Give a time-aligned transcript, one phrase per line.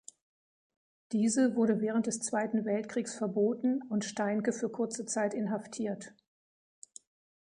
[1.11, 6.15] Diese wurde während des Zweiten Weltkriegs verboten und Steinke für kurze Zeit inhaftiert.